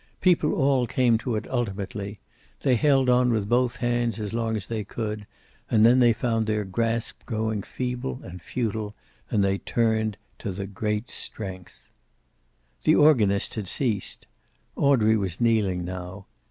People 0.19 0.55
all 0.55 0.87
came 0.87 1.19
to 1.19 1.35
it 1.35 1.47
ultimately. 1.49 2.17
They 2.63 2.75
held 2.75 3.07
on 3.07 3.31
with 3.31 3.47
both 3.47 3.75
hands 3.75 4.19
as 4.19 4.33
long 4.33 4.55
as 4.57 4.65
they 4.65 4.83
could, 4.83 5.27
and 5.69 5.85
then 5.85 5.99
they 5.99 6.11
found 6.11 6.47
their 6.47 6.63
grasp 6.65 7.23
growing 7.27 7.61
feeble 7.61 8.19
and 8.23 8.41
futile, 8.41 8.95
and 9.29 9.43
they 9.43 9.59
turned 9.59 10.17
to 10.39 10.51
the 10.51 10.65
Great 10.65 11.11
Strength. 11.11 11.91
The 12.81 12.95
organist 12.95 13.53
had 13.53 13.67
ceased. 13.67 14.25
Audrey 14.75 15.15
was 15.15 15.39
kneeling 15.39 15.85
now. 15.85 16.25